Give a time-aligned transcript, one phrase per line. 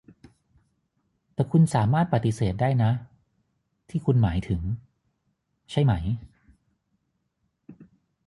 [1.33, 2.91] แต่คุณสามารถปฏิเสธได้นะ
[3.89, 4.61] ที่คุณหมายถึง
[5.71, 5.93] ใช่ไหม